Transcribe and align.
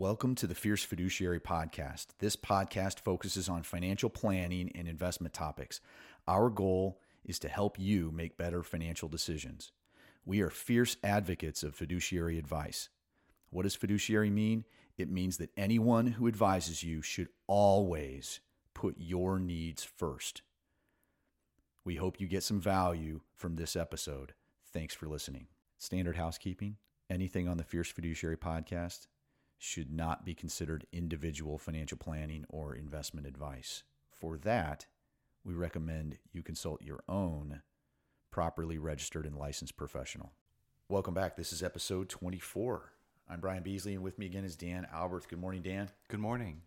Welcome 0.00 0.34
to 0.36 0.46
the 0.46 0.54
Fierce 0.54 0.82
Fiduciary 0.82 1.40
Podcast. 1.40 2.06
This 2.20 2.34
podcast 2.34 3.00
focuses 3.00 3.50
on 3.50 3.64
financial 3.64 4.08
planning 4.08 4.72
and 4.74 4.88
investment 4.88 5.34
topics. 5.34 5.82
Our 6.26 6.48
goal 6.48 7.02
is 7.22 7.38
to 7.40 7.50
help 7.50 7.78
you 7.78 8.10
make 8.10 8.38
better 8.38 8.62
financial 8.62 9.10
decisions. 9.10 9.72
We 10.24 10.40
are 10.40 10.48
fierce 10.48 10.96
advocates 11.04 11.62
of 11.62 11.74
fiduciary 11.74 12.38
advice. 12.38 12.88
What 13.50 13.64
does 13.64 13.74
fiduciary 13.74 14.30
mean? 14.30 14.64
It 14.96 15.10
means 15.10 15.36
that 15.36 15.50
anyone 15.54 16.06
who 16.06 16.28
advises 16.28 16.82
you 16.82 17.02
should 17.02 17.28
always 17.46 18.40
put 18.72 18.94
your 18.96 19.38
needs 19.38 19.84
first. 19.84 20.40
We 21.84 21.96
hope 21.96 22.18
you 22.18 22.26
get 22.26 22.42
some 22.42 22.58
value 22.58 23.20
from 23.34 23.56
this 23.56 23.76
episode. 23.76 24.32
Thanks 24.72 24.94
for 24.94 25.08
listening. 25.08 25.48
Standard 25.76 26.16
housekeeping 26.16 26.78
anything 27.10 27.48
on 27.48 27.56
the 27.56 27.64
Fierce 27.64 27.90
Fiduciary 27.90 28.36
podcast 28.36 29.08
should 29.62 29.92
not 29.92 30.24
be 30.24 30.34
considered 30.34 30.86
individual 30.90 31.58
financial 31.58 31.98
planning 31.98 32.46
or 32.48 32.74
investment 32.74 33.26
advice. 33.26 33.82
For 34.10 34.38
that, 34.38 34.86
we 35.44 35.52
recommend 35.52 36.16
you 36.32 36.42
consult 36.42 36.82
your 36.82 37.00
own 37.06 37.60
properly 38.30 38.78
registered 38.78 39.26
and 39.26 39.36
licensed 39.36 39.76
professional. 39.76 40.32
Welcome 40.88 41.12
back. 41.12 41.36
This 41.36 41.52
is 41.52 41.62
episode 41.62 42.08
24. 42.08 42.90
I'm 43.28 43.40
Brian 43.40 43.62
Beasley, 43.62 43.92
and 43.92 44.02
with 44.02 44.18
me 44.18 44.24
again 44.24 44.46
is 44.46 44.56
Dan 44.56 44.86
Albert. 44.94 45.28
Good 45.28 45.38
morning, 45.38 45.60
Dan. 45.60 45.90
Good 46.08 46.20
morning. 46.20 46.62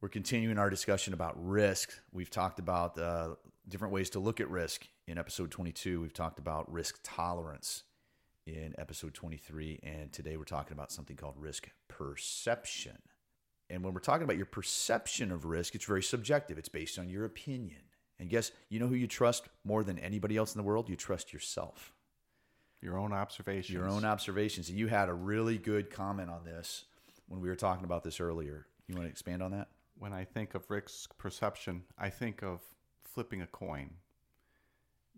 We're 0.00 0.08
continuing 0.08 0.58
our 0.58 0.70
discussion 0.70 1.14
about 1.14 1.34
risk. 1.36 1.92
We've 2.12 2.30
talked 2.30 2.58
about 2.58 2.98
uh, 2.98 3.36
different 3.68 3.94
ways 3.94 4.10
to 4.10 4.18
look 4.18 4.40
at 4.40 4.50
risk 4.50 4.88
in 5.06 5.18
episode 5.18 5.52
22. 5.52 6.00
We've 6.00 6.12
talked 6.12 6.40
about 6.40 6.70
risk 6.70 6.98
tolerance 7.04 7.84
in 8.46 8.74
episode 8.78 9.14
23. 9.14 9.80
And 9.82 10.12
today 10.12 10.36
we're 10.36 10.44
talking 10.44 10.72
about 10.72 10.92
something 10.92 11.16
called 11.16 11.34
risk 11.36 11.70
perception. 11.88 12.98
And 13.68 13.82
when 13.82 13.92
we're 13.92 14.00
talking 14.00 14.22
about 14.22 14.36
your 14.36 14.46
perception 14.46 15.32
of 15.32 15.44
risk, 15.44 15.74
it's 15.74 15.84
very 15.84 16.02
subjective, 16.02 16.56
it's 16.56 16.68
based 16.68 16.98
on 16.98 17.08
your 17.08 17.24
opinion. 17.24 17.80
And 18.18 18.30
guess, 18.30 18.52
you 18.68 18.78
know 18.78 18.86
who 18.86 18.94
you 18.94 19.08
trust 19.08 19.48
more 19.64 19.84
than 19.84 19.98
anybody 19.98 20.36
else 20.36 20.54
in 20.54 20.58
the 20.58 20.66
world? 20.66 20.88
You 20.88 20.96
trust 20.96 21.32
yourself. 21.32 21.92
Your 22.80 22.96
own 22.98 23.12
observations. 23.12 23.74
Your 23.74 23.88
own 23.88 24.04
observations. 24.04 24.68
And 24.68 24.78
you 24.78 24.86
had 24.86 25.08
a 25.08 25.14
really 25.14 25.58
good 25.58 25.90
comment 25.90 26.30
on 26.30 26.44
this 26.44 26.84
when 27.28 27.40
we 27.40 27.48
were 27.48 27.56
talking 27.56 27.84
about 27.84 28.04
this 28.04 28.20
earlier. 28.20 28.66
You 28.86 28.94
want 28.94 29.06
to 29.06 29.10
expand 29.10 29.42
on 29.42 29.50
that? 29.50 29.68
When 29.98 30.12
I 30.12 30.24
think 30.24 30.54
of 30.54 30.70
risk 30.70 31.16
perception, 31.18 31.82
I 31.98 32.10
think 32.10 32.42
of 32.42 32.60
flipping 33.02 33.42
a 33.42 33.46
coin. 33.46 33.90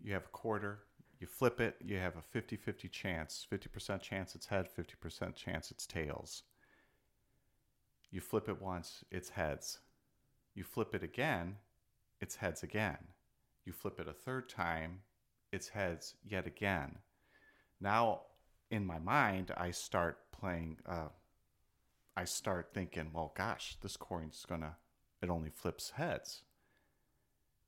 You 0.03 0.13
have 0.13 0.25
a 0.25 0.29
quarter, 0.29 0.79
you 1.19 1.27
flip 1.27 1.59
it, 1.59 1.75
you 1.83 1.97
have 1.97 2.15
a 2.15 2.21
50 2.21 2.55
50 2.55 2.87
chance 2.87 3.45
50% 3.51 4.01
chance 4.01 4.35
it's 4.35 4.47
head, 4.47 4.67
50% 4.75 5.35
chance 5.35 5.69
it's 5.69 5.85
tails. 5.85 6.43
You 8.09 8.21
flip 8.21 8.47
it 8.47 8.61
once, 8.61 9.03
it's 9.11 9.29
heads. 9.29 9.79
You 10.55 10.63
flip 10.63 10.95
it 10.95 11.03
again, 11.03 11.57
it's 12.21 12.37
heads 12.37 12.63
again. 12.63 12.97
You 13.65 13.73
flip 13.73 13.99
it 13.99 14.07
a 14.07 14.13
third 14.13 14.49
time, 14.49 15.01
it's 15.51 15.69
heads 15.69 16.15
yet 16.23 16.47
again. 16.47 16.99
Now, 17.81 18.21
in 18.71 18.85
my 18.85 18.99
mind, 18.99 19.51
I 19.57 19.71
start 19.71 20.19
playing, 20.31 20.77
uh, 20.87 21.09
I 22.15 22.23
start 22.23 22.69
thinking, 22.73 23.11
well, 23.13 23.33
gosh, 23.35 23.77
this 23.81 23.97
coin's 23.97 24.45
gonna, 24.47 24.77
it 25.21 25.29
only 25.29 25.49
flips 25.49 25.91
heads. 25.91 26.43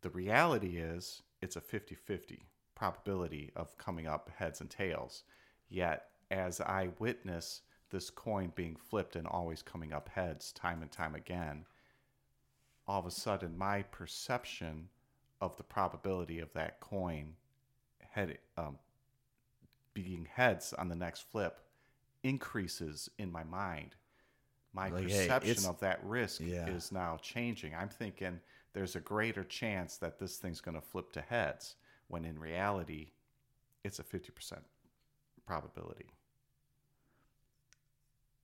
The 0.02 0.10
reality 0.10 0.78
is, 0.78 1.22
it's 1.42 1.56
a 1.56 1.62
50 1.62 1.96
50 1.96 2.46
probability 2.82 3.52
of 3.56 3.78
coming 3.78 4.08
up 4.08 4.32
heads 4.36 4.60
and 4.60 4.68
tails. 4.68 5.22
Yet, 5.70 6.06
as 6.32 6.60
I 6.60 6.90
witness 6.98 7.62
this 7.92 8.10
coin 8.10 8.52
being 8.56 8.76
flipped 8.76 9.16
and 9.16 9.28
always 9.28 9.62
coming 9.62 9.94
up 9.94 10.10
heads 10.10 10.52
time 10.52 10.82
and 10.82 10.92
time 10.92 11.14
again, 11.14 11.66
all 12.88 13.00
of 13.00 13.06
a 13.06 13.12
sudden 13.12 13.56
my 13.56 13.84
perception 13.84 14.90
of 15.42 15.56
the 15.58 15.64
probability 15.64 16.40
of 16.40 16.52
that 16.54 16.80
coin 16.80 17.34
head 18.00 18.40
um, 18.58 18.80
being 19.94 20.28
heads 20.34 20.74
on 20.74 20.90
the 20.90 20.96
next 20.96 21.30
flip 21.32 21.60
increases 22.24 23.12
in 23.20 23.32
my 23.32 23.44
mind. 23.44 23.94
My 24.74 24.90
like, 24.90 25.04
perception 25.04 25.62
hey, 25.62 25.70
of 25.70 25.80
that 25.82 26.04
risk 26.04 26.42
yeah. 26.44 26.68
is 26.68 26.92
now 26.92 27.20
changing. 27.22 27.76
I'm 27.76 27.90
thinking 27.90 28.40
there's 28.74 28.96
a 28.96 29.02
greater 29.02 29.44
chance 29.44 29.98
that 29.98 30.18
this 30.18 30.38
thing's 30.38 30.62
going 30.62 30.76
to 30.76 30.82
flip 30.82 31.12
to 31.12 31.22
heads 31.22 31.76
when 32.12 32.26
in 32.26 32.38
reality, 32.38 33.12
it's 33.84 34.00
a 34.00 34.04
50% 34.04 34.60
probability. 35.46 36.12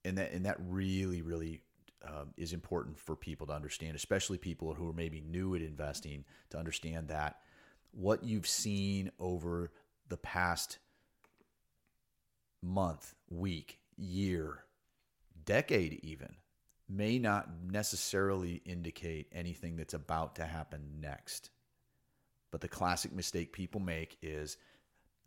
And 0.06 0.18
that, 0.18 0.32
and 0.32 0.46
that 0.46 0.58
really, 0.68 1.22
really 1.22 1.62
um, 2.06 2.34
is 2.38 2.54
important 2.54 2.98
for 2.98 3.16
people 3.16 3.48
to 3.48 3.54
understand, 3.54 3.96
especially 3.96 4.38
people 4.38 4.74
who 4.74 4.90
are 4.90 4.94
maybe 4.94 5.22
new 5.22 5.54
at 5.54 5.62
investing, 5.62 6.24
to 6.50 6.58
understand 6.58 7.10
that 7.10 7.38
what 7.92 8.24
you've 8.24 8.48
seen 8.48 9.12
over 9.20 9.72
the 10.08 10.18
past 10.18 10.78
month, 12.64 13.16
week, 13.30 13.80
year, 13.98 14.64
decade, 15.46 16.00
even, 16.04 16.36
may 16.88 17.20
not 17.20 17.50
necessarily 17.70 18.62
indicate 18.66 19.28
anything 19.34 19.76
that's 19.76 19.94
about 19.94 20.36
to 20.36 20.46
happen 20.46 20.82
next. 21.02 21.50
But 22.52 22.62
the 22.62 22.68
classic 22.68 23.12
mistake 23.14 23.52
people 23.52 23.82
make 23.82 24.18
is 24.22 24.58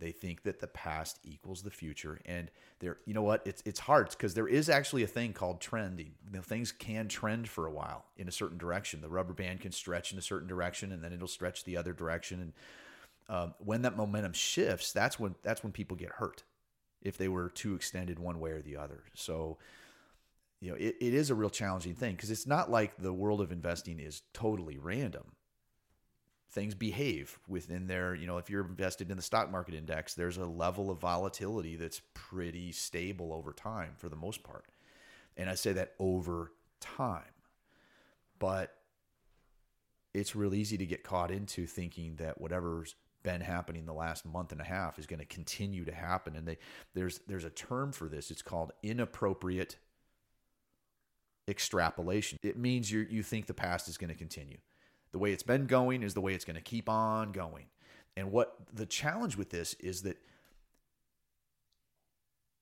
they 0.01 0.11
think 0.11 0.43
that 0.43 0.59
the 0.59 0.67
past 0.67 1.21
equals 1.23 1.63
the 1.63 1.71
future. 1.71 2.21
And 2.25 2.51
there 2.81 2.97
you 3.05 3.15
know 3.15 3.23
what? 3.23 3.43
It's 3.47 3.63
it's 3.65 3.79
hard 3.79 4.09
because 4.11 4.35
there 4.35 4.49
is 4.49 4.69
actually 4.69 5.03
a 5.03 5.07
thing 5.07 5.33
called 5.33 5.61
trending. 5.61 6.15
You 6.27 6.39
know, 6.39 6.43
things 6.43 6.73
can 6.73 7.07
trend 7.07 7.49
for 7.49 7.67
a 7.67 7.71
while 7.71 8.07
in 8.17 8.27
a 8.27 8.33
certain 8.33 8.59
direction. 8.59 9.03
The 9.03 9.09
rubber 9.09 9.35
band 9.35 9.61
can 9.61 9.73
stretch 9.73 10.13
in 10.13 10.19
a 10.19 10.23
certain 10.23 10.49
direction 10.49 10.91
and 10.91 11.05
then 11.05 11.13
it'll 11.13 11.29
stretch 11.29 11.65
the 11.65 11.77
other 11.77 11.93
direction. 11.93 12.41
And 12.41 12.53
um, 13.29 13.55
when 13.59 13.83
that 13.83 13.97
momentum 13.97 14.33
shifts 14.33 14.93
that's 14.93 15.21
when 15.21 15.37
that's 15.43 15.63
when 15.63 15.73
people 15.73 15.97
get 15.97 16.11
hurt 16.11 16.43
if 17.03 17.17
they 17.17 17.29
were 17.29 17.49
too 17.49 17.75
extended 17.75 18.19
one 18.19 18.41
way 18.41 18.51
or 18.51 18.63
the 18.63 18.77
other. 18.77 19.05
So 19.15 19.59
you 20.61 20.71
know 20.71 20.77
it, 20.77 20.97
it 21.01 21.15
is 21.15 21.31
a 21.31 21.35
real 21.35 21.51
challenging 21.51 21.95
thing 21.95 22.17
because 22.17 22.31
it's 22.31 22.47
not 22.47 22.71
like 22.71 22.97
the 22.97 23.13
world 23.13 23.41
of 23.41 23.53
investing 23.53 24.01
is 24.01 24.23
totally 24.33 24.79
random 24.79 25.33
things 26.51 26.75
behave 26.75 27.39
within 27.49 27.87
their, 27.87 28.15
you 28.15 28.27
know, 28.27 28.39
if 28.39 28.51
you're 28.51 28.67
invested 28.67 29.11
in 29.11 29.17
the 29.17 29.23
stock 29.23 29.51
market 29.51 29.75
index, 29.75 30.15
there's 30.15 30.37
a 30.37 30.47
level 30.47 30.91
of 30.91 30.99
volatility 30.99 31.77
that's 31.77 32.01
pretty 32.13 32.73
stable 32.73 33.33
over 33.33 33.53
time 33.53 33.93
for 33.97 34.09
the 34.09 34.17
most 34.17 34.43
part. 34.43 34.65
And 35.37 35.49
I 35.49 35.55
say 35.55 35.73
that 35.73 35.93
over 35.99 36.53
time. 36.81 37.23
But 38.39 38.75
it's 40.13 40.35
real 40.35 40.55
easy 40.55 40.77
to 40.79 40.87
get 40.87 41.05
caught 41.05 41.31
into 41.31 41.67
thinking 41.67 42.17
that 42.17 42.41
whatever's 42.41 42.97
been 43.23 43.41
happening 43.41 43.87
the 43.87 43.93
last 43.93 44.25
month 44.27 44.51
and 44.51 44.61
a 44.61 44.65
half 44.65 44.99
is 44.99 45.07
going 45.07 45.21
to 45.21 45.27
continue 45.27 45.85
to 45.85 45.93
happen 45.93 46.35
and 46.37 46.49
they 46.49 46.57
there's 46.95 47.21
there's 47.27 47.45
a 47.45 47.51
term 47.51 47.93
for 47.93 48.09
this 48.09 48.31
it's 48.31 48.41
called 48.41 48.73
inappropriate 48.83 49.77
extrapolation 51.47 52.39
it 52.43 52.57
means 52.57 52.91
you 52.91 53.07
you 53.11 53.23
think 53.23 53.45
the 53.45 53.53
past 53.53 53.89
is 53.89 53.99
going 53.99 54.09
to 54.09 54.15
continue 54.15 54.57
the 55.13 55.19
way 55.19 55.33
it's 55.33 55.43
been 55.43 55.67
going 55.67 56.03
is 56.03 56.15
the 56.15 56.21
way 56.21 56.35
it's 56.35 56.45
going 56.45 56.57
to 56.57 56.63
keep 56.63 56.89
on 56.89 57.33
going. 57.33 57.67
And 58.17 58.33
what 58.33 58.57
the 58.73 58.87
challenge 58.87 59.37
with 59.37 59.51
this 59.51 59.75
is 59.75 60.03
that 60.03 60.19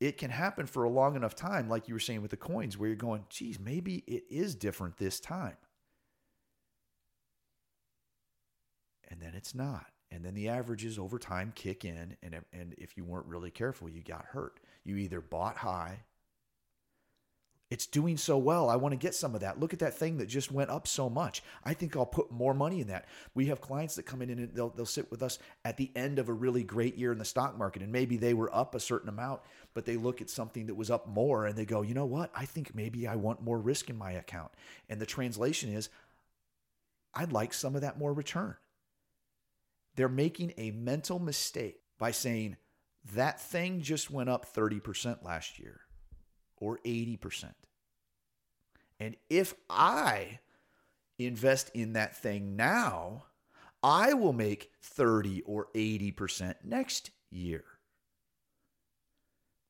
it 0.01 0.17
can 0.17 0.31
happen 0.31 0.67
for 0.67 0.85
a 0.85 0.89
long 0.89 1.17
enough 1.17 1.35
time, 1.35 1.69
like 1.69 1.89
you 1.89 1.95
were 1.95 2.01
saying 2.01 2.23
with 2.23 2.31
the 2.31 2.37
coins, 2.37 2.79
where 2.79 2.89
you're 2.89 2.97
going, 2.97 3.25
geez, 3.29 3.59
maybe 3.59 4.05
it 4.07 4.25
is 4.31 4.55
different 4.55 4.97
this 4.97 5.19
time. 5.19 5.57
And 9.11 9.21
then 9.21 9.35
it's 9.35 9.55
not. 9.55 9.87
And 10.11 10.25
then 10.25 10.35
the 10.35 10.49
averages 10.49 10.99
over 10.99 11.19
time 11.19 11.53
kick 11.55 11.85
in. 11.85 12.17
And, 12.23 12.37
and 12.53 12.75
if 12.79 12.97
you 12.97 13.05
weren't 13.05 13.27
really 13.27 13.51
careful, 13.51 13.89
you 13.89 14.03
got 14.03 14.27
hurt. 14.27 14.61
You 14.85 14.97
either 14.97 15.21
bought 15.21 15.57
high 15.57 16.01
it's 17.71 17.87
doing 17.87 18.17
so 18.17 18.39
well. 18.39 18.71
I 18.71 18.77
want 18.77 18.93
to 18.93 18.97
get 18.97 19.15
some 19.15 19.35
of 19.35 19.43
that. 19.43 19.61
Look 19.61 19.75
at 19.75 19.79
that 19.81 19.93
thing 19.95 20.17
that 20.19 20.27
just 20.27 20.51
went 20.51 20.71
up 20.71 20.87
so 20.87 21.11
much. 21.11 21.43
I 21.65 21.75
think 21.75 21.97
I'll 21.97 22.07
put 22.07 22.33
more 22.33 22.55
money 22.55 22.81
in 22.81 22.89
that. 22.89 23.07
We 23.35 23.47
have 23.47 23.61
clients 23.61 23.95
that 23.97 24.05
come 24.05 24.23
in 24.23 24.31
and 24.31 24.55
they'll, 24.55 24.71
they'll 24.71 24.87
sit 24.87 25.11
with 25.11 25.23
us 25.23 25.39
at 25.67 25.77
the 25.77 25.91
end 25.95 26.19
of 26.19 26.31
a 26.31 26.33
really 26.33 26.65
great 26.65 26.97
year 26.97 27.13
in 27.13 27.19
the 27.19 27.27
stock 27.27 27.59
market. 27.59 27.83
And 27.83 27.93
maybe 27.93 28.17
they 28.17 28.33
were 28.33 28.55
up 28.57 28.75
a 28.75 28.81
certain 28.81 29.11
amount, 29.11 29.43
but 29.75 29.85
they 29.85 29.97
look 29.97 30.23
at 30.23 30.31
something 30.31 30.67
that 30.67 30.77
was 30.77 30.91
up 30.91 31.07
more 31.07 31.45
and 31.45 31.57
they 31.57 31.67
go, 31.67 31.83
you 31.83 31.93
know 31.93 32.07
what? 32.07 32.31
I 32.35 32.47
think 32.47 32.75
maybe 32.75 33.07
I 33.07 33.17
want 33.17 33.43
more 33.43 33.59
risk 33.59 33.91
in 33.91 33.99
my 33.99 34.13
account. 34.13 34.53
And 34.89 34.99
the 34.99 35.07
translation 35.07 35.71
is, 35.71 35.91
I'd 37.13 37.33
like 37.33 37.53
some 37.53 37.75
of 37.75 37.83
that 37.83 37.99
more 37.99 38.15
return. 38.15 38.57
They're 39.97 40.09
making 40.09 40.55
a 40.57 40.71
mental 40.71 41.19
mistake 41.19 41.81
by 41.99 42.13
saying, 42.13 42.57
that 43.15 43.41
thing 43.41 43.81
just 43.81 44.11
went 44.11 44.29
up 44.29 44.55
30% 44.55 45.25
last 45.25 45.59
year 45.59 45.81
or 46.61 46.79
80%. 46.85 47.53
And 49.01 49.17
if 49.31 49.55
I 49.71 50.41
invest 51.19 51.71
in 51.75 51.95
that 51.95 52.17
thing 52.17 52.57
now, 52.57 53.25
I 53.83 54.13
will 54.15 54.33
make 54.33 54.73
30 54.83 55.43
or 55.43 55.69
80% 55.75 56.55
next 56.65 57.11
year. 57.31 57.65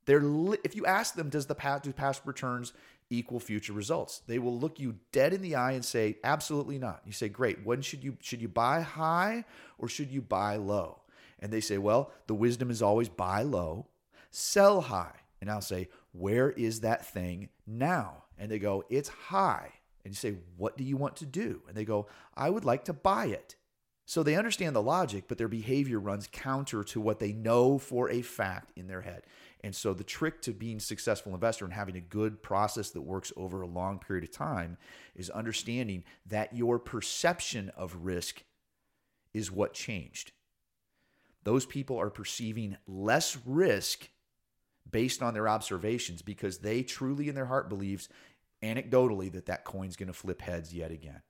They're 0.07 0.23
li- 0.23 0.59
if 0.65 0.75
you 0.75 0.87
ask 0.87 1.15
them, 1.15 1.29
does 1.29 1.47
the 1.47 1.55
past 1.55 1.83
do 1.85 1.93
past 1.93 2.23
returns 2.25 2.73
equal 3.11 3.41
future 3.41 3.75
results? 3.75 4.23
They 4.27 4.39
will 4.39 4.59
look 4.59 4.81
you 4.81 4.97
dead 5.13 5.35
in 5.35 5.43
the 5.43 5.55
eye 5.55 5.73
and 5.73 5.85
say, 5.85 6.17
absolutely 6.25 6.79
not. 6.79 7.03
You 7.05 7.13
say, 7.13 7.29
great. 7.29 7.67
When 7.67 7.83
should 7.83 8.03
you 8.03 8.17
should 8.23 8.41
you 8.41 8.49
buy 8.49 8.81
high 8.81 9.45
or 9.77 9.87
should 9.87 10.11
you 10.11 10.23
buy 10.23 10.57
low? 10.57 11.03
And 11.41 11.53
they 11.53 11.61
say, 11.61 11.77
well, 11.77 12.11
the 12.27 12.35
wisdom 12.35 12.71
is 12.71 12.81
always 12.81 13.11
buy 13.11 13.43
low, 13.43 13.87
sell 14.31 14.81
high. 14.81 15.15
And 15.41 15.51
I'll 15.51 15.61
say, 15.61 15.89
where 16.13 16.51
is 16.51 16.81
that 16.81 17.07
thing 17.07 17.49
now? 17.67 18.25
And 18.37 18.51
they 18.51 18.59
go, 18.59 18.85
it's 18.89 19.09
high. 19.09 19.73
And 20.05 20.13
you 20.13 20.17
say, 20.17 20.37
what 20.57 20.77
do 20.77 20.85
you 20.85 20.97
want 20.97 21.17
to 21.17 21.27
do? 21.27 21.63
And 21.69 21.77
they 21.77 21.85
go, 21.85 22.07
I 22.37 22.51
would 22.51 22.65
like 22.65 22.85
to 22.87 22.93
buy 22.93 23.27
it. 23.27 23.57
So 24.07 24.23
they 24.23 24.37
understand 24.37 24.75
the 24.75 24.83
logic, 24.83 25.25
but 25.29 25.37
their 25.37 25.49
behavior 25.49 26.01
runs 26.01 26.29
counter 26.33 26.83
to 26.83 27.01
what 27.01 27.19
they 27.19 27.33
know 27.33 27.77
for 27.77 28.09
a 28.09 28.23
fact 28.23 28.73
in 28.75 28.87
their 28.87 29.03
head. 29.03 29.25
And 29.63 29.77
so 29.77 29.93
the 29.93 30.03
trick 30.03 30.41
to 30.43 30.53
being 30.53 30.79
a 30.79 30.81
successful 30.81 31.35
investor 31.35 31.67
and 31.67 31.75
having 31.75 31.97
a 31.97 32.01
good 32.01 32.43
process 32.43 32.91
that 32.91 33.03
works 33.03 33.33
over 33.37 33.61
a 33.61 33.67
long 33.67 33.99
period 33.99 34.25
of 34.25 34.33
time 34.33 34.79
is 35.15 35.29
understanding 35.29 36.05
that 36.25 36.57
your 36.57 36.79
perception 36.79 37.71
of 37.77 37.99
risk 38.01 38.45
is 39.35 39.53
what 39.53 39.75
changed. 39.75 40.33
Those 41.45 41.67
people 41.67 41.99
are 41.99 42.09
perceiving 42.09 42.79
less 42.87 43.37
risk 43.45 44.09
based 44.91 45.23
on 45.23 45.35
their 45.35 45.49
observations 45.49 46.23
because 46.23 46.59
they 46.59 46.83
truly 46.83 47.29
in 47.29 47.35
their 47.35 47.47
heart 47.47 47.69
believes 47.69 48.09
anecdotally 48.63 49.31
that 49.33 49.47
that 49.47 49.65
coin's 49.65 49.97
going 49.97 50.07
to 50.09 50.13
flip 50.13 50.43
heads 50.43 50.75
yet 50.75 50.91
again. 50.91 51.23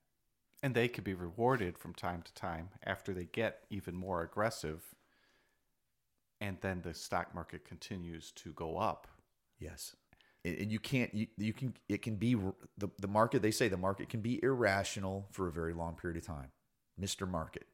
And 0.62 0.74
they 0.74 0.88
could 0.88 1.04
be 1.04 1.14
rewarded 1.14 1.78
from 1.78 1.94
time 1.94 2.22
to 2.22 2.34
time 2.34 2.70
after 2.84 3.12
they 3.12 3.24
get 3.24 3.60
even 3.70 3.94
more 3.94 4.22
aggressive 4.22 4.82
and 6.40 6.56
then 6.60 6.82
the 6.82 6.94
stock 6.94 7.34
market 7.34 7.64
continues 7.64 8.30
to 8.32 8.52
go 8.52 8.78
up. 8.78 9.08
Yes. 9.58 9.96
And 10.44 10.70
you 10.70 10.78
can't 10.78 11.12
you, 11.12 11.26
you 11.36 11.52
can 11.52 11.74
it 11.88 12.00
can 12.00 12.14
be 12.14 12.34
the, 12.34 12.88
the 12.98 13.08
market 13.08 13.42
they 13.42 13.50
say 13.50 13.68
the 13.68 13.76
market 13.76 14.08
can 14.08 14.20
be 14.20 14.42
irrational 14.42 15.26
for 15.32 15.48
a 15.48 15.52
very 15.52 15.74
long 15.74 15.94
period 15.94 16.16
of 16.16 16.26
time. 16.26 16.52
Mr. 17.00 17.28
Market. 17.28 17.66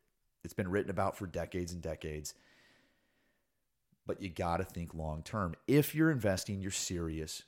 It's 0.45 0.55
been 0.55 0.71
written 0.71 0.91
about 0.91 1.17
for 1.17 1.27
decades 1.27 1.73
and 1.73 1.81
decades. 1.81 2.35
But 4.07 4.21
you 4.21 4.29
got 4.29 4.59
to 4.59 4.65
think 4.65 4.95
long 4.95 5.23
term. 5.23 5.55
If 5.67 5.95
you're 5.95 6.11
investing 6.11 6.61
your 6.61 6.71
serious 6.71 7.43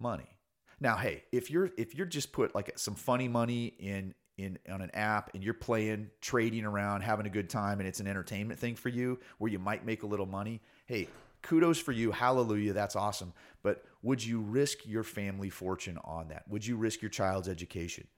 money. 0.00 0.36
Now, 0.80 0.96
hey, 0.96 1.22
if 1.30 1.50
you're 1.50 1.70
if 1.78 1.94
you're 1.94 2.06
just 2.06 2.32
put 2.32 2.54
like 2.54 2.72
some 2.76 2.96
funny 2.96 3.28
money 3.28 3.66
in 3.78 4.14
in 4.36 4.58
on 4.70 4.82
an 4.82 4.90
app 4.94 5.30
and 5.34 5.42
you're 5.42 5.54
playing, 5.54 6.10
trading 6.20 6.64
around, 6.64 7.02
having 7.02 7.26
a 7.26 7.30
good 7.30 7.48
time, 7.48 7.78
and 7.78 7.88
it's 7.88 8.00
an 8.00 8.08
entertainment 8.08 8.58
thing 8.58 8.74
for 8.74 8.88
you 8.88 9.20
where 9.38 9.50
you 9.50 9.58
might 9.58 9.86
make 9.86 10.02
a 10.02 10.06
little 10.06 10.26
money, 10.26 10.60
hey, 10.86 11.08
kudos 11.42 11.78
for 11.78 11.92
you. 11.92 12.10
Hallelujah. 12.10 12.72
That's 12.72 12.96
awesome. 12.96 13.32
But 13.62 13.84
would 14.02 14.24
you 14.24 14.40
risk 14.40 14.78
your 14.84 15.04
family 15.04 15.50
fortune 15.50 15.98
on 16.04 16.28
that? 16.28 16.48
Would 16.48 16.66
you 16.66 16.76
risk 16.76 17.00
your 17.00 17.10
child's 17.10 17.48
education? 17.48 18.08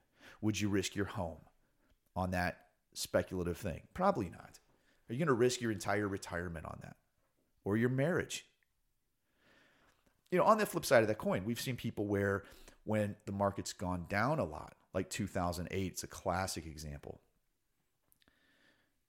Would 0.41 0.59
you 0.59 0.69
risk 0.69 0.95
your 0.95 1.07
home 1.07 1.41
on 2.17 2.31
that 2.31 2.59
speculative 2.95 3.59
thing? 3.59 3.83
Probably 3.93 4.31
not. 4.31 4.59
Are 5.09 5.13
you 5.13 5.19
going 5.19 5.27
to 5.27 5.35
risk 5.35 5.61
your 5.61 5.73
entire 5.73 6.09
retirement 6.09 6.65
on 6.65 6.79
that 6.83 6.97
or 7.65 7.77
your 7.77 7.89
marriage? 7.89 8.47
You 10.31 10.39
know, 10.39 10.45
on 10.45 10.59
the 10.59 10.67
flip 10.67 10.85
side 10.85 11.03
of 11.03 11.09
that 11.09 11.19
coin, 11.19 11.45
we've 11.45 11.61
seen 11.61 11.77
people 11.77 12.07
where 12.07 12.45
when 12.85 13.17
the 13.25 13.33
market's 13.33 13.73
gone 13.73 14.07
down 14.09 14.39
a 14.39 14.45
lot, 14.45 14.75
like 14.95 15.11
2008. 15.11 15.93
It's 15.93 16.05
a 16.05 16.07
classic 16.07 16.67
example. 16.67 17.21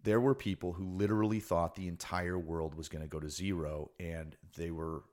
There 0.03 0.19
were 0.19 0.35
people 0.35 0.73
who 0.73 0.85
literally 0.85 1.39
thought 1.39 1.75
the 1.75 1.87
entire 1.87 2.37
world 2.37 2.75
was 2.75 2.89
going 2.89 3.01
to 3.01 3.07
go 3.07 3.19
to 3.19 3.29
zero 3.29 3.91
and 3.99 4.35
they 4.55 4.71
were 4.71 5.03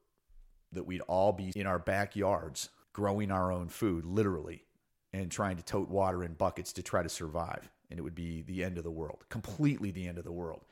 that 0.72 0.84
we'd 0.84 1.02
all 1.02 1.32
be 1.32 1.52
in 1.54 1.66
our 1.66 1.78
backyards 1.78 2.70
growing 2.94 3.30
our 3.30 3.52
own 3.52 3.68
food, 3.68 4.04
literally, 4.04 4.64
and 5.12 5.30
trying 5.30 5.56
to 5.56 5.62
tote 5.62 5.88
water 5.88 6.24
in 6.24 6.32
buckets 6.32 6.72
to 6.74 6.82
try 6.82 7.02
to 7.02 7.08
survive. 7.08 7.70
And 7.90 7.98
it 7.98 8.02
would 8.02 8.14
be 8.14 8.42
the 8.42 8.64
end 8.64 8.78
of 8.78 8.84
the 8.84 8.90
world, 8.90 9.24
completely 9.28 9.90
the 9.90 10.08
end 10.08 10.16
of 10.16 10.24
the 10.24 10.32
world. 10.32 10.64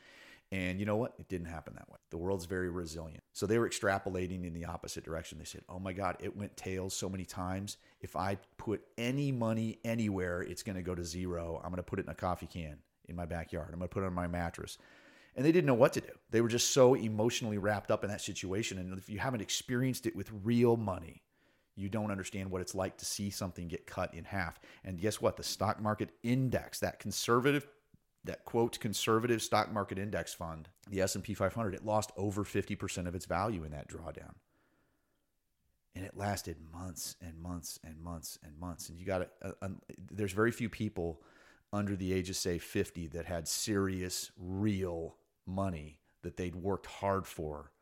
And 0.52 0.80
you 0.80 0.86
know 0.86 0.96
what? 0.96 1.14
It 1.18 1.28
didn't 1.28 1.46
happen 1.46 1.74
that 1.76 1.88
way. 1.88 1.98
The 2.10 2.18
world's 2.18 2.46
very 2.46 2.70
resilient. 2.70 3.22
So 3.32 3.46
they 3.46 3.58
were 3.58 3.68
extrapolating 3.68 4.44
in 4.44 4.52
the 4.52 4.64
opposite 4.64 5.04
direction. 5.04 5.38
They 5.38 5.44
said, 5.44 5.62
oh 5.68 5.78
my 5.78 5.92
God, 5.92 6.16
it 6.18 6.36
went 6.36 6.56
tails 6.56 6.92
so 6.92 7.08
many 7.08 7.24
times. 7.24 7.76
If 8.00 8.16
I 8.16 8.36
put 8.58 8.82
any 8.98 9.30
money 9.30 9.78
anywhere, 9.84 10.42
it's 10.42 10.64
going 10.64 10.76
to 10.76 10.82
go 10.82 10.96
to 10.96 11.04
zero. 11.04 11.60
I'm 11.62 11.70
going 11.70 11.76
to 11.76 11.84
put 11.84 12.00
it 12.00 12.06
in 12.06 12.10
a 12.10 12.16
coffee 12.16 12.48
can 12.48 12.78
in 13.08 13.14
my 13.14 13.26
backyard. 13.26 13.68
I'm 13.72 13.78
going 13.78 13.88
to 13.88 13.94
put 13.94 14.02
it 14.02 14.06
on 14.06 14.14
my 14.14 14.26
mattress. 14.26 14.76
And 15.36 15.46
they 15.46 15.52
didn't 15.52 15.66
know 15.66 15.74
what 15.74 15.92
to 15.92 16.00
do. 16.00 16.10
They 16.30 16.40
were 16.40 16.48
just 16.48 16.72
so 16.72 16.94
emotionally 16.94 17.58
wrapped 17.58 17.92
up 17.92 18.02
in 18.02 18.10
that 18.10 18.20
situation. 18.20 18.78
And 18.78 18.98
if 18.98 19.08
you 19.08 19.20
haven't 19.20 19.42
experienced 19.42 20.06
it 20.06 20.16
with 20.16 20.30
real 20.42 20.76
money, 20.76 21.22
you 21.76 21.88
don't 21.88 22.10
understand 22.10 22.50
what 22.50 22.60
it's 22.60 22.74
like 22.74 22.96
to 22.98 23.04
see 23.04 23.30
something 23.30 23.68
get 23.68 23.86
cut 23.86 24.12
in 24.14 24.24
half. 24.24 24.58
And 24.84 25.00
guess 25.00 25.20
what? 25.20 25.36
The 25.36 25.44
stock 25.44 25.80
market 25.80 26.10
index, 26.24 26.80
that 26.80 26.98
conservative 26.98 27.68
that 28.24 28.44
quote 28.44 28.78
conservative 28.80 29.42
stock 29.42 29.72
market 29.72 29.98
index 29.98 30.34
fund, 30.34 30.68
the 30.88 31.00
S&P 31.00 31.34
500, 31.34 31.74
it 31.74 31.84
lost 31.84 32.12
over 32.16 32.44
50% 32.44 33.06
of 33.06 33.14
its 33.14 33.26
value 33.26 33.64
in 33.64 33.70
that 33.72 33.88
drawdown. 33.88 34.34
And 35.94 36.04
it 36.04 36.16
lasted 36.16 36.56
months 36.72 37.16
and 37.20 37.40
months 37.40 37.78
and 37.82 38.00
months 38.00 38.38
and 38.44 38.58
months. 38.58 38.88
And 38.88 38.98
you 38.98 39.06
got 39.06 39.18
to, 39.18 39.54
uh, 39.62 39.68
there's 40.10 40.32
very 40.32 40.52
few 40.52 40.68
people 40.68 41.22
under 41.72 41.96
the 41.96 42.12
age 42.12 42.30
of, 42.30 42.36
say, 42.36 42.58
50 42.58 43.08
that 43.08 43.26
had 43.26 43.48
serious, 43.48 44.30
real 44.36 45.16
money 45.46 45.98
that 46.22 46.36
they'd 46.36 46.54
worked 46.54 46.86
hard 46.86 47.26
for 47.26 47.72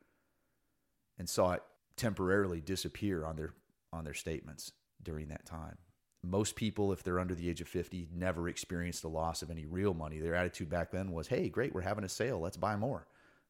and 1.19 1.29
saw 1.29 1.52
it 1.52 1.62
temporarily 1.96 2.61
disappear 2.61 3.25
on 3.25 3.37
their 3.37 3.55
on 3.93 4.05
their 4.05 4.14
statements 4.14 4.73
during 5.02 5.29
that 5.29 5.44
time 5.44 5.79
most 6.25 6.56
people, 6.56 6.93
if 6.93 7.03
they're 7.03 7.20
under 7.20 7.35
the 7.35 7.49
age 7.49 7.61
of 7.61 7.69
50, 7.69 8.09
never 8.12 8.49
experienced 8.49 9.05
a 9.05 9.09
loss 9.09 9.43
of 9.43 9.50
any 9.50 9.67
real 9.67 9.94
money. 9.94 10.19
Their 10.19 10.35
attitude 10.35 10.69
back 10.69 10.91
then 10.91 11.12
was, 11.12 11.29
hey, 11.29 11.49
great, 11.49 11.73
we're 11.73 11.81
having 11.82 12.05
a 12.05 12.09
sale. 12.09 12.41
Let's 12.41 12.56
buy 12.56 12.76
more. 12.76 13.06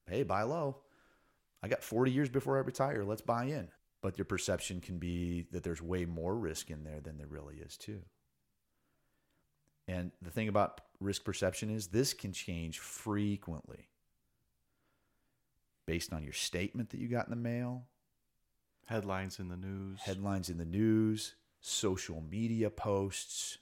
Hey, 0.06 0.22
buy 0.22 0.42
low. 0.42 0.78
I 1.62 1.68
got 1.68 1.82
40 1.82 2.12
years 2.12 2.28
before 2.28 2.56
I 2.56 2.60
retire. 2.60 3.04
Let's 3.04 3.22
buy 3.22 3.44
in. 3.44 3.68
But 4.00 4.16
your 4.16 4.26
perception 4.26 4.80
can 4.80 4.98
be 4.98 5.46
that 5.50 5.64
there's 5.64 5.82
way 5.82 6.04
more 6.04 6.36
risk 6.36 6.70
in 6.70 6.84
there 6.84 7.00
than 7.00 7.18
there 7.18 7.26
really 7.26 7.56
is, 7.56 7.76
too. 7.76 8.02
And 9.88 10.12
the 10.20 10.30
thing 10.30 10.48
about 10.48 10.82
risk 11.00 11.24
perception 11.24 11.70
is 11.70 11.88
this 11.88 12.12
can 12.12 12.32
change 12.32 12.78
frequently 12.78 13.88
based 15.86 16.12
on 16.12 16.22
your 16.22 16.34
statement 16.34 16.90
that 16.90 17.00
you 17.00 17.08
got 17.08 17.26
in 17.26 17.30
the 17.30 17.36
mail, 17.36 17.84
headlines 18.86 19.38
in 19.38 19.48
the 19.48 19.56
news, 19.56 20.00
headlines 20.00 20.50
in 20.50 20.58
the 20.58 20.64
news, 20.66 21.34
social 21.60 22.22
media 22.30 22.70
posts, 22.70 23.58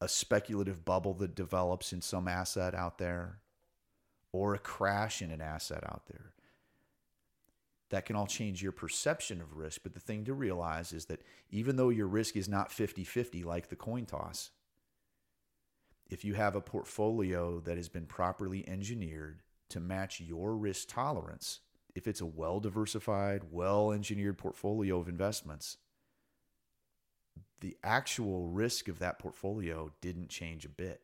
a 0.00 0.08
speculative 0.08 0.84
bubble 0.84 1.14
that 1.14 1.34
develops 1.34 1.92
in 1.92 2.00
some 2.00 2.28
asset 2.28 2.74
out 2.74 2.98
there, 2.98 3.38
or 4.32 4.54
a 4.54 4.58
crash 4.58 5.22
in 5.22 5.30
an 5.30 5.40
asset 5.40 5.84
out 5.84 6.02
there. 6.08 6.32
That 7.90 8.06
can 8.06 8.16
all 8.16 8.26
change 8.26 8.62
your 8.62 8.72
perception 8.72 9.40
of 9.40 9.56
risk. 9.56 9.82
But 9.82 9.94
the 9.94 10.00
thing 10.00 10.24
to 10.24 10.34
realize 10.34 10.92
is 10.92 11.04
that 11.06 11.22
even 11.50 11.76
though 11.76 11.90
your 11.90 12.08
risk 12.08 12.36
is 12.36 12.48
not 12.48 12.72
50 12.72 13.04
50 13.04 13.44
like 13.44 13.68
the 13.68 13.76
coin 13.76 14.06
toss, 14.06 14.50
if 16.10 16.24
you 16.24 16.34
have 16.34 16.56
a 16.56 16.60
portfolio 16.60 17.60
that 17.60 17.76
has 17.76 17.88
been 17.88 18.06
properly 18.06 18.68
engineered 18.68 19.42
to 19.70 19.80
match 19.80 20.20
your 20.20 20.56
risk 20.56 20.88
tolerance, 20.88 21.60
if 21.94 22.08
it's 22.08 22.20
a 22.20 22.26
well 22.26 22.60
diversified, 22.60 23.42
well 23.50 23.92
engineered 23.92 24.38
portfolio 24.38 24.98
of 24.98 25.08
investments, 25.08 25.76
the 27.60 27.76
actual 27.82 28.48
risk 28.48 28.88
of 28.88 28.98
that 28.98 29.18
portfolio 29.18 29.90
didn't 30.00 30.28
change 30.28 30.64
a 30.64 30.68
bit, 30.68 31.00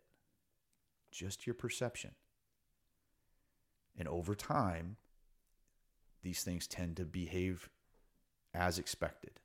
just 1.11 1.47
your 1.47 1.55
perception. 1.55 2.11
And 3.99 4.09
over 4.09 4.35
time, 4.35 4.97
these 6.23 6.43
things 6.43 6.67
tend 6.67 6.97
to 6.97 7.05
behave 7.05 7.69
as 8.55 8.79
expected. 8.79 9.41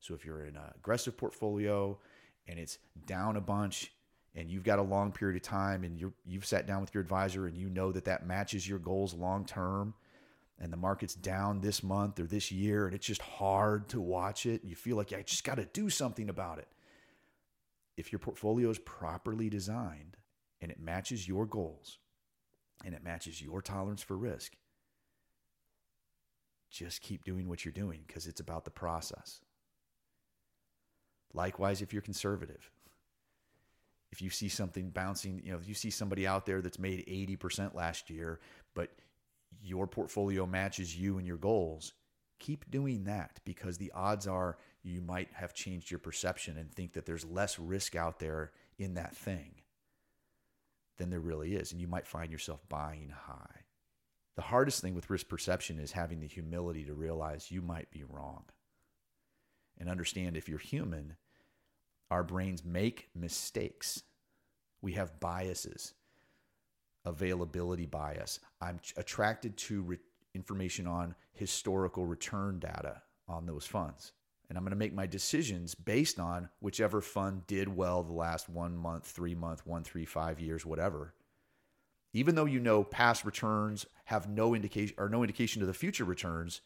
So 0.00 0.14
if 0.14 0.24
you're 0.24 0.44
in 0.44 0.56
an 0.56 0.72
aggressive 0.76 1.16
portfolio 1.16 1.98
and 2.46 2.58
it's 2.58 2.78
down 3.06 3.36
a 3.36 3.40
bunch 3.40 3.92
and 4.34 4.50
you've 4.50 4.64
got 4.64 4.78
a 4.78 4.82
long 4.82 5.10
period 5.12 5.36
of 5.36 5.42
time 5.42 5.84
and 5.84 5.98
you 5.98 6.12
you've 6.24 6.46
sat 6.46 6.66
down 6.66 6.80
with 6.80 6.94
your 6.94 7.02
advisor 7.02 7.46
and 7.46 7.56
you 7.56 7.68
know 7.68 7.90
that 7.92 8.04
that 8.04 8.26
matches 8.26 8.68
your 8.68 8.78
goals 8.78 9.14
long 9.14 9.44
term 9.44 9.94
and 10.58 10.72
the 10.72 10.76
market's 10.76 11.14
down 11.14 11.60
this 11.60 11.82
month 11.82 12.18
or 12.18 12.24
this 12.24 12.50
year 12.50 12.86
and 12.86 12.94
it's 12.94 13.06
just 13.06 13.22
hard 13.22 13.88
to 13.88 14.00
watch 14.00 14.46
it 14.46 14.64
you 14.64 14.74
feel 14.74 14.96
like 14.96 15.12
I 15.12 15.22
just 15.22 15.44
got 15.44 15.56
to 15.56 15.66
do 15.66 15.90
something 15.90 16.28
about 16.28 16.58
it. 16.58 16.68
If 17.96 18.12
your 18.12 18.18
portfolio 18.18 18.70
is 18.70 18.78
properly 18.78 19.48
designed 19.48 20.16
and 20.60 20.70
it 20.70 20.80
matches 20.80 21.26
your 21.26 21.46
goals 21.46 21.98
and 22.84 22.94
it 22.94 23.02
matches 23.02 23.40
your 23.40 23.62
tolerance 23.62 24.02
for 24.02 24.16
risk, 24.16 24.52
just 26.70 27.00
keep 27.00 27.24
doing 27.24 27.48
what 27.48 27.64
you're 27.64 27.72
doing 27.72 28.00
because 28.06 28.26
it's 28.26 28.40
about 28.40 28.64
the 28.64 28.70
process. 28.70 29.40
Likewise, 31.32 31.80
if 31.80 31.92
you're 31.92 32.02
conservative, 32.02 32.70
if 34.12 34.22
you 34.22 34.30
see 34.30 34.48
something 34.48 34.90
bouncing, 34.90 35.42
you 35.44 35.52
know, 35.52 35.60
you 35.64 35.74
see 35.74 35.90
somebody 35.90 36.26
out 36.26 36.46
there 36.46 36.60
that's 36.62 36.78
made 36.78 37.06
80% 37.06 37.74
last 37.74 38.08
year, 38.10 38.40
but 38.74 38.90
your 39.66 39.86
portfolio 39.86 40.46
matches 40.46 40.96
you 40.96 41.18
and 41.18 41.26
your 41.26 41.36
goals, 41.36 41.92
Keep 42.38 42.70
doing 42.70 43.04
that 43.04 43.40
because 43.44 43.78
the 43.78 43.92
odds 43.92 44.26
are 44.26 44.58
you 44.82 45.00
might 45.00 45.28
have 45.32 45.54
changed 45.54 45.90
your 45.90 45.98
perception 45.98 46.56
and 46.58 46.70
think 46.70 46.92
that 46.92 47.06
there's 47.06 47.24
less 47.24 47.58
risk 47.58 47.96
out 47.96 48.18
there 48.18 48.52
in 48.78 48.94
that 48.94 49.16
thing 49.16 49.62
than 50.98 51.10
there 51.10 51.20
really 51.20 51.54
is. 51.54 51.72
And 51.72 51.80
you 51.80 51.88
might 51.88 52.06
find 52.06 52.30
yourself 52.30 52.60
buying 52.68 53.10
high. 53.10 53.62
The 54.36 54.42
hardest 54.42 54.82
thing 54.82 54.94
with 54.94 55.08
risk 55.08 55.28
perception 55.28 55.78
is 55.78 55.92
having 55.92 56.20
the 56.20 56.26
humility 56.26 56.84
to 56.84 56.94
realize 56.94 57.50
you 57.50 57.62
might 57.62 57.90
be 57.90 58.04
wrong 58.04 58.44
and 59.78 59.88
understand 59.88 60.36
if 60.36 60.48
you're 60.48 60.58
human, 60.58 61.16
our 62.10 62.22
brains 62.22 62.64
make 62.64 63.08
mistakes. 63.14 64.02
We 64.82 64.92
have 64.92 65.20
biases, 65.20 65.94
availability 67.06 67.86
bias. 67.86 68.40
I'm 68.60 68.80
attracted 68.96 69.56
to 69.58 69.82
re- 69.82 69.98
information 70.34 70.86
on 70.86 71.14
historical 71.32 72.04
return 72.04 72.58
data 72.58 73.02
on 73.28 73.46
those 73.46 73.66
funds. 73.66 74.12
And 74.48 74.56
I'm 74.56 74.64
going 74.64 74.70
to 74.70 74.76
make 74.76 74.94
my 74.94 75.06
decisions 75.06 75.74
based 75.74 76.20
on 76.20 76.48
whichever 76.60 77.00
fund 77.00 77.46
did 77.46 77.74
well 77.74 78.02
the 78.02 78.12
last 78.12 78.48
one 78.48 78.76
month, 78.76 79.04
three 79.04 79.34
month, 79.34 79.66
one, 79.66 79.82
three, 79.82 80.04
five 80.04 80.38
years, 80.38 80.64
whatever. 80.64 81.14
Even 82.12 82.34
though 82.34 82.44
you 82.44 82.60
know 82.60 82.84
past 82.84 83.24
returns 83.24 83.86
have 84.04 84.28
no 84.28 84.54
indication 84.54 84.94
or 84.98 85.08
no 85.08 85.22
indication 85.22 85.60
to 85.60 85.66
the 85.66 85.74
future 85.74 86.04
returns, 86.04 86.60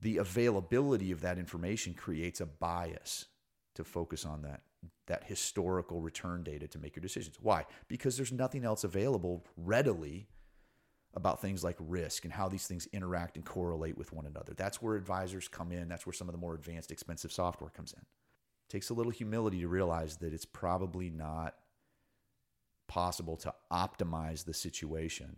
the 0.00 0.16
availability 0.16 1.12
of 1.12 1.20
that 1.20 1.38
information 1.38 1.92
creates 1.92 2.40
a 2.40 2.46
bias 2.46 3.26
to 3.74 3.84
focus 3.84 4.24
on 4.24 4.42
that 4.42 4.62
that 5.06 5.24
historical 5.24 6.00
return 6.00 6.42
data 6.42 6.68
to 6.68 6.78
make 6.78 6.94
your 6.94 7.02
decisions. 7.02 7.36
Why? 7.40 7.66
Because 7.88 8.16
there's 8.16 8.32
nothing 8.32 8.64
else 8.64 8.84
available 8.84 9.44
readily 9.56 10.28
about 11.14 11.42
things 11.42 11.64
like 11.64 11.76
risk 11.80 12.24
and 12.24 12.32
how 12.32 12.48
these 12.48 12.66
things 12.66 12.86
interact 12.92 13.36
and 13.36 13.44
correlate 13.44 13.98
with 13.98 14.12
one 14.12 14.26
another. 14.26 14.54
That's 14.54 14.80
where 14.80 14.94
advisors 14.94 15.48
come 15.48 15.72
in. 15.72 15.88
That's 15.88 16.06
where 16.06 16.12
some 16.12 16.28
of 16.28 16.32
the 16.32 16.38
more 16.38 16.54
advanced, 16.54 16.92
expensive 16.92 17.32
software 17.32 17.70
comes 17.70 17.92
in. 17.92 18.00
It 18.00 18.70
takes 18.70 18.90
a 18.90 18.94
little 18.94 19.10
humility 19.10 19.60
to 19.60 19.68
realize 19.68 20.16
that 20.18 20.32
it's 20.32 20.44
probably 20.44 21.10
not 21.10 21.56
possible 22.86 23.36
to 23.38 23.52
optimize 23.72 24.44
the 24.44 24.54
situation 24.54 25.36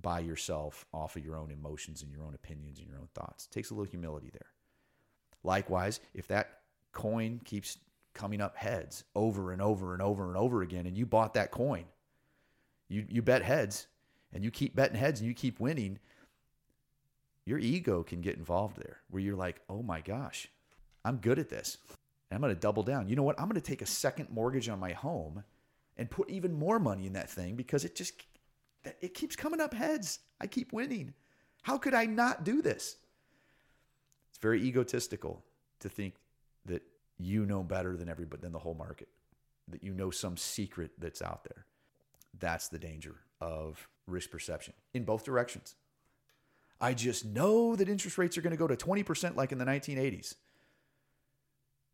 by 0.00 0.20
yourself 0.20 0.86
off 0.92 1.16
of 1.16 1.24
your 1.24 1.36
own 1.36 1.50
emotions 1.50 2.02
and 2.02 2.12
your 2.12 2.22
own 2.22 2.34
opinions 2.34 2.78
and 2.78 2.88
your 2.88 2.98
own 2.98 3.08
thoughts. 3.14 3.46
It 3.46 3.52
takes 3.52 3.70
a 3.70 3.74
little 3.74 3.90
humility 3.90 4.30
there. 4.32 4.46
Likewise, 5.42 6.00
if 6.14 6.28
that 6.28 6.61
coin 6.92 7.40
keeps 7.44 7.78
coming 8.14 8.40
up 8.40 8.56
heads 8.56 9.04
over 9.14 9.52
and 9.52 9.62
over 9.62 9.92
and 9.92 10.02
over 10.02 10.28
and 10.28 10.36
over 10.36 10.62
again, 10.62 10.86
and 10.86 10.96
you 10.96 11.06
bought 11.06 11.34
that 11.34 11.50
coin, 11.50 11.84
you, 12.88 13.04
you 13.08 13.22
bet 13.22 13.42
heads, 13.42 13.86
and 14.32 14.44
you 14.44 14.50
keep 14.50 14.74
betting 14.74 14.96
heads 14.96 15.20
and 15.20 15.28
you 15.28 15.34
keep 15.34 15.60
winning, 15.60 15.98
your 17.44 17.58
ego 17.58 18.02
can 18.02 18.20
get 18.20 18.36
involved 18.36 18.76
there 18.76 18.98
where 19.10 19.22
you're 19.22 19.36
like, 19.36 19.60
oh 19.68 19.82
my 19.82 20.00
gosh, 20.00 20.48
I'm 21.04 21.16
good 21.16 21.38
at 21.38 21.48
this. 21.48 21.78
And 22.30 22.36
I'm 22.36 22.40
going 22.40 22.54
to 22.54 22.60
double 22.60 22.82
down. 22.82 23.08
You 23.08 23.16
know 23.16 23.22
what? 23.22 23.38
I'm 23.38 23.46
going 23.46 23.60
to 23.60 23.60
take 23.60 23.82
a 23.82 23.86
second 23.86 24.30
mortgage 24.30 24.68
on 24.68 24.78
my 24.78 24.92
home 24.92 25.42
and 25.98 26.10
put 26.10 26.30
even 26.30 26.54
more 26.54 26.78
money 26.78 27.06
in 27.06 27.12
that 27.12 27.28
thing 27.28 27.56
because 27.56 27.84
it 27.84 27.94
just 27.94 28.22
it 29.00 29.14
keeps 29.14 29.36
coming 29.36 29.60
up 29.60 29.74
heads. 29.74 30.20
I 30.40 30.46
keep 30.46 30.72
winning. 30.72 31.12
How 31.62 31.78
could 31.78 31.94
I 31.94 32.06
not 32.06 32.44
do 32.44 32.62
this? 32.62 32.96
It's 34.30 34.38
very 34.38 34.62
egotistical 34.62 35.44
to 35.80 35.88
think 35.88 36.14
that 36.66 36.82
you 37.18 37.46
know 37.46 37.62
better 37.62 37.96
than 37.96 38.08
everybody 38.08 38.42
than 38.42 38.52
the 38.52 38.58
whole 38.58 38.74
market, 38.74 39.08
that 39.68 39.82
you 39.82 39.92
know 39.92 40.10
some 40.10 40.36
secret 40.36 40.92
that's 40.98 41.22
out 41.22 41.44
there. 41.44 41.66
That's 42.38 42.68
the 42.68 42.78
danger 42.78 43.16
of 43.40 43.88
risk 44.06 44.30
perception 44.30 44.74
in 44.94 45.04
both 45.04 45.24
directions. 45.24 45.74
I 46.80 46.94
just 46.94 47.24
know 47.24 47.76
that 47.76 47.88
interest 47.88 48.18
rates 48.18 48.36
are 48.36 48.42
going 48.42 48.52
to 48.52 48.56
go 48.56 48.66
to 48.66 48.76
20% 48.76 49.36
like 49.36 49.52
in 49.52 49.58
the 49.58 49.64
1980s 49.64 50.34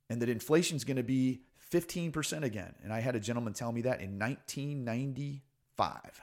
and 0.08 0.22
that 0.22 0.28
inflation 0.28 0.76
is 0.76 0.84
going 0.84 0.96
to 0.96 1.02
be 1.02 1.42
15% 1.70 2.42
again. 2.42 2.74
And 2.82 2.92
I 2.92 3.00
had 3.00 3.14
a 3.14 3.20
gentleman 3.20 3.52
tell 3.52 3.72
me 3.72 3.82
that 3.82 4.00
in 4.00 4.18
1995, 4.18 6.20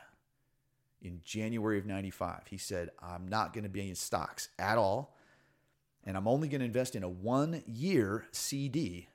in 1.02 1.22
January 1.24 1.78
of 1.78 1.86
95. 1.86 2.42
He 2.50 2.58
said, 2.58 2.90
I'm 3.02 3.28
not 3.28 3.54
going 3.54 3.64
to 3.64 3.70
be 3.70 3.88
in 3.88 3.96
stocks 3.96 4.50
at 4.58 4.78
all. 4.78 5.16
And 6.06 6.16
I'm 6.16 6.28
only 6.28 6.48
going 6.48 6.60
to 6.60 6.66
invest 6.66 6.96
in 6.96 7.04
a 7.04 7.10
one 7.10 7.64
year 7.66 8.26
CD 8.32 9.10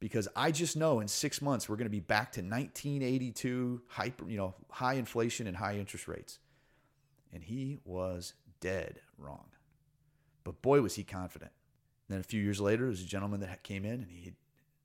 because 0.00 0.26
I 0.34 0.50
just 0.50 0.76
know 0.76 0.98
in 0.98 1.06
six 1.06 1.40
months 1.40 1.68
we're 1.68 1.76
going 1.76 1.86
to 1.86 1.90
be 1.90 2.00
back 2.00 2.32
to 2.32 2.40
1982 2.40 3.82
hyper, 3.86 4.28
you 4.28 4.36
know, 4.36 4.54
high 4.68 4.94
inflation 4.94 5.46
and 5.46 5.56
high 5.56 5.76
interest 5.76 6.08
rates. 6.08 6.40
And 7.32 7.44
he 7.44 7.78
was 7.84 8.34
dead 8.60 9.00
wrong. 9.16 9.46
But 10.42 10.60
boy, 10.60 10.80
was 10.80 10.96
he 10.96 11.04
confident. 11.04 11.52
And 12.08 12.14
then 12.16 12.20
a 12.20 12.24
few 12.24 12.42
years 12.42 12.60
later, 12.60 12.86
there's 12.86 13.02
a 13.02 13.06
gentleman 13.06 13.40
that 13.40 13.62
came 13.62 13.84
in 13.84 14.02
and 14.02 14.10
he 14.10 14.32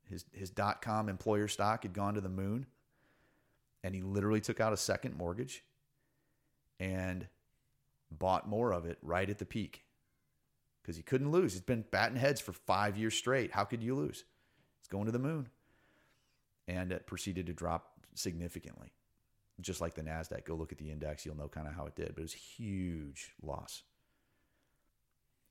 his 0.08 0.26
his 0.32 0.52
dot 0.52 0.84
com 0.84 1.10
employer 1.10 1.48
stock 1.48 1.82
had 1.82 1.94
gone 1.94 2.14
to 2.14 2.22
the 2.22 2.30
moon. 2.30 2.68
And 3.84 3.96
he 3.96 4.02
literally 4.02 4.42
took 4.42 4.60
out 4.60 4.72
a 4.72 4.78
second 4.78 5.18
mortgage 5.18 5.64
and 6.80 7.28
bought 8.12 8.48
more 8.48 8.72
of 8.72 8.86
it 8.86 9.00
right 9.02 9.30
at 9.30 9.40
the 9.40 9.46
peak 9.46 9.84
because 10.88 10.96
he 10.96 11.04
couldn't 11.04 11.32
lose. 11.32 11.52
He's 11.52 11.62
been 11.62 11.84
batting 11.92 12.16
heads 12.16 12.40
for 12.40 12.54
five 12.54 12.98
years 12.98 13.14
straight. 13.14 13.52
How 13.52 13.66
could 13.66 13.84
you 13.84 13.94
lose? 13.94 14.24
It's 14.80 14.88
going 14.88 15.06
to 15.08 15.12
the 15.12 15.20
moon. 15.20 15.50
And 16.66 16.94
it 16.94 17.06
proceeded 17.06 17.48
to 17.48 17.54
drop 17.54 17.92
significantly, 18.16 18.94
just 19.60 19.82
like 19.82 19.96
the 19.96 20.02
NASDAQ. 20.02 20.46
Go 20.46 20.56
look 20.56 20.72
at 20.72 20.78
the 20.78 20.90
index, 20.90 21.26
you'll 21.26 21.36
know 21.36 21.50
kind 21.50 21.68
of 21.68 21.74
how 21.74 21.88
it 21.88 21.96
did. 21.98 22.16
But 22.16 22.20
it 22.20 22.24
was 22.24 22.34
huge 22.34 23.34
loss. 23.42 23.84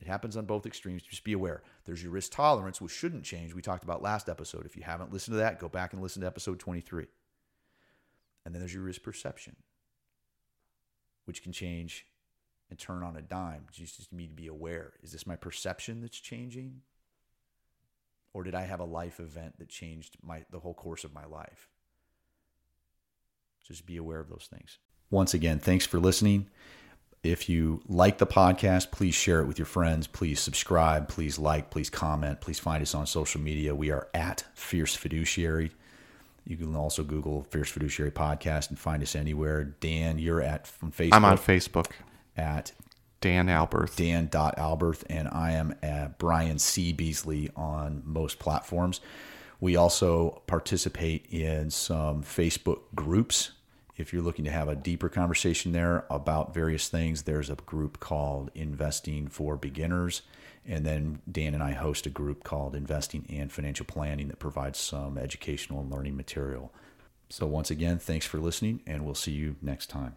It 0.01 0.07
happens 0.07 0.39
on 0.39 0.47
both 0.47 0.65
extremes. 0.65 1.03
Just 1.03 1.25
be 1.25 1.35
aware. 1.35 1.63
There's 1.85 2.03
your 2.03 2.13
risk 2.13 2.33
tolerance, 2.33 2.81
which 2.81 2.93
shouldn't 2.93 3.25
change. 3.25 3.53
We 3.53 3.61
talked 3.61 3.85
about 3.85 4.03
last 4.03 4.31
episode. 4.31 4.65
If 4.65 4.75
you 4.75 4.85
haven't 4.85 5.13
listened 5.13 5.35
to 5.35 5.39
that, 5.39 5.59
go 5.59 5.69
back 5.69 5.93
and 5.93 6.01
listen 6.01 6.23
to 6.23 6.27
episode 6.27 6.59
23. 6.59 7.07
And 8.47 8.55
then 8.55 8.61
there's 8.61 8.73
your 8.73 8.85
risk 8.85 9.03
perception, 9.03 9.57
which 11.27 11.43
can 11.43 11.53
change 11.53 12.07
and 12.71 12.79
turn 12.79 13.03
on 13.03 13.17
a 13.17 13.23
dime. 13.23 13.65
You 13.75 13.87
just 13.87 14.13
need 14.13 14.29
to 14.29 14.35
be 14.35 14.49
aware. 14.49 14.93
Is 15.03 15.13
this 15.13 15.27
my 15.27 15.37
perception 15.37 16.01
that's 16.01 16.19
changing? 16.19 16.83
Or 18.33 18.43
did 18.43 18.55
I 18.55 18.63
have 18.63 18.81
a 18.81 18.85
life 18.85 19.21
event 19.21 19.59
that 19.59 19.69
changed 19.69 20.17
my 20.23 20.45
the 20.51 20.61
whole 20.61 20.75
course 20.75 21.05
of 21.05 21.15
my 21.15 21.25
life? 21.25 21.69
Just 23.67 23.87
be 23.87 23.97
aware 23.97 24.21
of 24.21 24.29
those 24.29 24.49
things. 24.53 24.79
Once 25.11 25.35
again, 25.35 25.59
thanks 25.59 25.87
for 25.87 25.99
listening. 25.99 26.49
If 27.23 27.49
you 27.49 27.83
like 27.89 28.19
the 28.19 28.27
podcast, 28.27 28.93
please 28.93 29.15
share 29.15 29.41
it 29.41 29.47
with 29.47 29.59
your 29.59 29.67
friends. 29.67 30.07
Please 30.07 30.39
subscribe. 30.39 31.09
Please 31.09 31.39
like. 31.39 31.71
Please 31.71 31.91
comment. 31.91 32.41
Please 32.41 32.61
find 32.61 32.83
us 32.83 32.95
on 32.95 33.07
social 33.07 33.41
media. 33.41 33.75
We 33.75 33.91
are 33.91 34.09
at 34.15 34.45
Fierce 34.55 34.95
Fiduciary. 34.95 35.73
You 36.45 36.57
can 36.57 36.77
also 36.77 37.03
Google 37.03 37.43
Fierce 37.43 37.71
Fiduciary 37.71 38.13
Podcast 38.13 38.69
and 38.69 38.79
find 38.79 39.03
us 39.03 39.17
anywhere. 39.17 39.65
Dan, 39.65 40.19
you're 40.19 40.43
at 40.43 40.69
from 40.69 40.93
Facebook. 40.93 41.15
I'm 41.15 41.25
on 41.25 41.39
Facebook 41.39 41.87
at 42.37 42.73
Dan 43.21 43.49
Alberth. 43.49 43.97
Dan 43.97 44.29
Alberth, 44.29 45.05
and 45.09 45.29
I 45.29 45.53
am 45.53 45.75
at 45.83 46.19
Brian 46.19 46.59
C. 46.59 46.93
Beasley 46.93 47.51
on 47.57 48.03
most 48.05 48.39
platforms. 48.39 49.01
We 49.61 49.77
also 49.77 50.43
participate 50.47 51.27
in 51.31 51.71
some 51.71 52.23
Facebook 52.23 52.81
groups. 52.95 53.53
If 53.97 54.13
you're 54.13 54.23
looking 54.23 54.45
to 54.45 54.51
have 54.51 54.69
a 54.69 54.77
deeper 54.77 55.09
conversation 55.09 55.73
there 55.73 56.05
about 56.11 56.53
various 56.53 56.89
things, 56.89 57.23
there's 57.23 57.49
a 57.49 57.55
group 57.55 57.99
called 57.99 58.51
Investing 58.55 59.29
for 59.29 59.57
Beginners. 59.57 60.23
And 60.67 60.85
then 60.85 61.21
Dan 61.31 61.55
and 61.55 61.63
I 61.63 61.73
host 61.73 62.07
a 62.07 62.11
group 62.11 62.45
called 62.45 62.75
Investing 62.75 63.25
and 63.31 63.51
Financial 63.51 63.87
Planning 63.87 64.29
that 64.29 64.39
provides 64.39 64.79
some 64.79 65.17
educational 65.17 65.81
and 65.81 65.91
learning 65.91 66.17
material. 66.17 66.73
So, 67.29 67.47
once 67.47 67.71
again, 67.71 67.99
thanks 67.99 68.27
for 68.27 68.39
listening, 68.39 68.83
and 68.87 69.05
we'll 69.05 69.15
see 69.15 69.33
you 69.33 69.57
next 69.63 69.87
time. 69.87 70.17